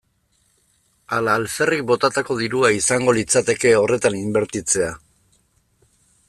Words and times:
Ala 1.17 1.35
alferrik 1.39 1.83
botatako 1.91 2.37
dirua 2.39 2.71
izango 2.77 3.15
litzateke 3.19 3.75
horretan 3.83 4.19
inbertitzea? 4.23 4.91